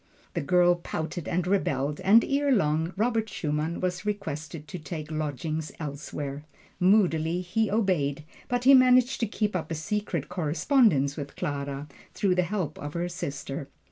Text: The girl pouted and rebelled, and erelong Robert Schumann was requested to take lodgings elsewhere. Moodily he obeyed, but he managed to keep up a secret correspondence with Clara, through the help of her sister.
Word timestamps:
The 0.33 0.41
girl 0.41 0.73
pouted 0.73 1.27
and 1.27 1.45
rebelled, 1.45 1.99
and 2.01 2.23
erelong 2.23 2.91
Robert 2.97 3.29
Schumann 3.29 3.79
was 3.79 4.03
requested 4.03 4.67
to 4.69 4.79
take 4.79 5.11
lodgings 5.11 5.71
elsewhere. 5.79 6.43
Moodily 6.79 7.41
he 7.41 7.69
obeyed, 7.69 8.23
but 8.47 8.63
he 8.63 8.73
managed 8.73 9.19
to 9.19 9.27
keep 9.27 9.55
up 9.55 9.69
a 9.69 9.75
secret 9.75 10.27
correspondence 10.27 11.17
with 11.17 11.35
Clara, 11.35 11.87
through 12.15 12.33
the 12.33 12.41
help 12.41 12.79
of 12.79 12.95
her 12.95 13.07
sister. 13.07 13.69